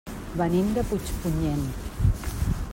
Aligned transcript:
Venim 0.39 0.71
de 0.77 0.85
Puigpunyent. 0.93 1.63